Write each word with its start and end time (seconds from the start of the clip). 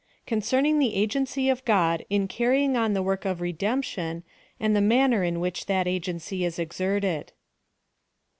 CONCERNING 0.25 0.79
THE 0.79 0.95
AGENCY 0.95 1.47
OF 1.47 1.63
GOD 1.63 2.07
IN 2.09 2.27
CARRYING 2.27 2.75
ON 2.75 2.93
THE 2.95 3.03
WORK 3.03 3.23
OF 3.23 3.39
REDEMPTION, 3.39 4.23
AND 4.59 4.75
THE 4.75 4.81
MAN 4.81 5.11
NER 5.11 5.23
IN 5.23 5.39
WHICH 5.39 5.67
THAT 5.67 5.85
AGENCY 5.85 6.43
IS 6.43 6.57
EXERTED. 6.57 7.33